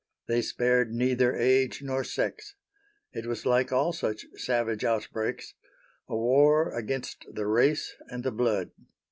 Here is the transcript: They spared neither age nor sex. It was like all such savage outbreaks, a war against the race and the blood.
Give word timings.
They 0.25 0.41
spared 0.41 0.91
neither 0.91 1.35
age 1.35 1.83
nor 1.83 2.03
sex. 2.03 2.55
It 3.13 3.27
was 3.27 3.45
like 3.45 3.71
all 3.71 3.93
such 3.93 4.25
savage 4.35 4.83
outbreaks, 4.83 5.53
a 6.09 6.17
war 6.17 6.73
against 6.75 7.27
the 7.31 7.45
race 7.45 7.93
and 8.09 8.23
the 8.23 8.31
blood. 8.31 8.71